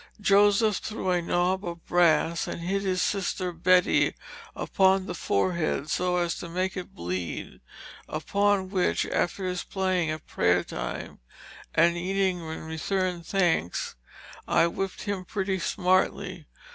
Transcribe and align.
Joseph 0.19 0.77
threw 0.77 1.11
a 1.11 1.21
knob 1.21 1.63
of 1.63 1.85
Brass, 1.85 2.47
and 2.47 2.61
hit 2.61 2.81
his 2.81 3.03
sister 3.03 3.51
Betty 3.51 4.15
upon 4.55 5.05
the 5.05 5.13
forehead 5.13 5.91
so 5.91 6.17
as 6.17 6.33
to 6.39 6.49
make 6.49 6.75
it 6.75 6.95
bleed; 6.95 7.61
upon 8.09 8.71
which, 8.71 9.05
and 9.05 9.29
for 9.29 9.45
his 9.45 9.63
playing 9.63 10.09
at 10.09 10.25
Prayer 10.25 10.63
time, 10.63 11.19
and 11.75 11.95
eating 11.97 12.47
when 12.47 12.63
Return 12.63 13.21
Thanks 13.21 13.93
I 14.47 14.65
whip'd 14.65 15.03
him 15.03 15.23
pretty 15.23 15.59
smartly. 15.59 16.47